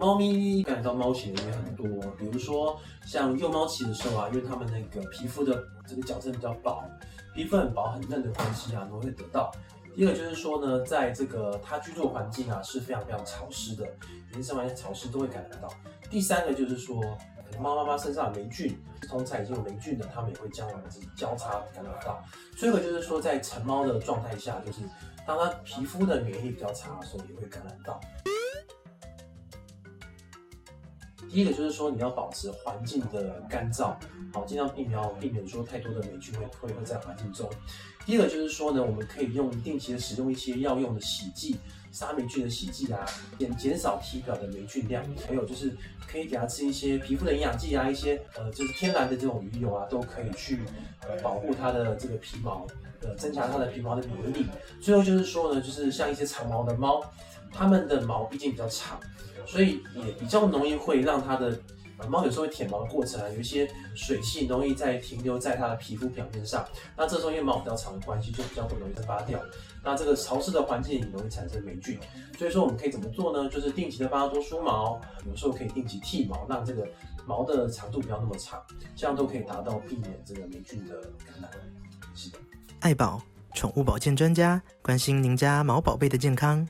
[0.00, 6.82] 猫咪感染到猫型的也很多，比如说像幼猫期的时候啊，因为它们那个皮肤的这个角质比较薄，
[7.34, 9.52] 皮肤很薄很嫩的关系啊，容易会得到。
[9.94, 13.86] 第二个就是说呢，在这个它居住环境啊是非常非常潮湿的，
[14.30, 15.68] 连生完潮湿都会感染到。
[16.08, 16.98] 第三个就是说，
[17.36, 22.24] 可能猫妈妈身上有霉菌，同才已经有霉菌的，它们也会将来自己交叉感染到。
[22.56, 24.78] 最后就是说，在成猫的状态下，就是
[25.26, 28.00] 当它皮肤的免疫力比较差的时候，也会感染到。
[31.32, 33.94] 第一个就是说，你要保持环境的干燥，
[34.32, 37.48] 好，尽量避免避免说太多的霉菌会会会在环境中。
[38.04, 41.56] 第二个就是说呢，我们可以用定期的使用一些药用的洗剂，
[41.90, 43.04] 杀霉菌的洗剂啊，
[43.38, 45.04] 减减少体表的霉菌量。
[45.26, 45.76] 还有就是
[46.06, 50.60] 可以给它吃一些皮肤的营养剂啊，一些呃就是天然的这种鱼油啊，都可以去
[51.02, 52.66] 呃保护它的这个皮毛，
[53.02, 54.46] 呃增强它的皮毛的免疫力。
[54.80, 57.02] 最后就是说呢，就是像一些长毛的猫，
[57.52, 59.00] 它们的毛毕竟比较长。
[59.46, 61.58] 所以也比较容易会让它的
[62.08, 66.64] 猫有时候会舔毛的过程啊，有一些水汽容易在停留在它的皮肤表面上。
[66.96, 69.40] 那这时候因为毛比较长的关系，就比较不容易蒸发掉。
[69.82, 71.98] 那这个潮湿的环境也容易产生霉菌。
[72.38, 73.48] 所以说我们可以怎么做呢？
[73.48, 76.86] 就是定期的帮它多梳毛，有时候可以定期剃毛，让这个
[77.26, 78.62] 毛的长度不要那么长，
[78.94, 81.50] 这样都可以达到避免这个霉菌的感染。
[82.14, 82.38] 是的，
[82.80, 83.20] 爱宝
[83.54, 86.66] 宠物保健专家关心您家毛宝贝的健康。